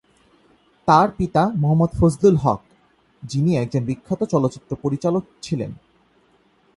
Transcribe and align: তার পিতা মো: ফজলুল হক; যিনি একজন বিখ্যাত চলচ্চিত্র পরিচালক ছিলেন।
তার 0.87 1.07
পিতা 1.17 1.43
মো: 1.55 1.71
ফজলুল 1.93 2.35
হক; 2.35 2.61
যিনি 3.23 3.51
একজন 3.57 3.81
বিখ্যাত 3.85 4.21
চলচ্চিত্র 4.23 4.71
পরিচালক 4.75 5.23
ছিলেন। 5.41 5.71